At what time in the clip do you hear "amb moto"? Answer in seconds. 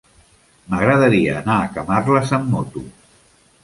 2.43-2.87